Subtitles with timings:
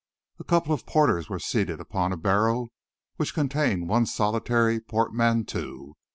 [0.39, 2.69] A couple of porters were seated upon a barrow
[3.17, 5.95] which contained one solitary portmanteau.